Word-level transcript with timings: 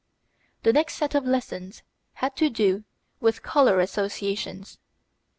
The 0.63 0.73
next 0.73 0.95
set 0.95 1.13
of 1.13 1.25
lessons 1.25 1.83
had 2.13 2.35
to 2.37 2.49
do 2.49 2.85
with 3.19 3.43
colour 3.43 3.79
associations. 3.79 4.79